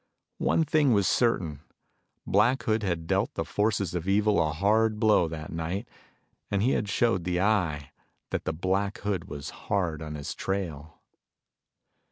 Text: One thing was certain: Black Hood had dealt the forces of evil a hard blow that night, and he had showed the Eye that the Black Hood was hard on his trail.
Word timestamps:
One 0.39 0.63
thing 0.63 0.93
was 0.93 1.07
certain: 1.07 1.61
Black 2.25 2.63
Hood 2.63 2.81
had 2.81 3.05
dealt 3.05 3.35
the 3.35 3.45
forces 3.45 3.93
of 3.93 4.07
evil 4.07 4.41
a 4.41 4.51
hard 4.51 4.99
blow 4.99 5.27
that 5.27 5.51
night, 5.53 5.87
and 6.49 6.63
he 6.63 6.71
had 6.71 6.89
showed 6.89 7.23
the 7.23 7.39
Eye 7.39 7.91
that 8.31 8.45
the 8.45 8.51
Black 8.51 8.97
Hood 9.01 9.25
was 9.25 9.51
hard 9.51 10.01
on 10.01 10.15
his 10.15 10.33
trail. 10.33 11.03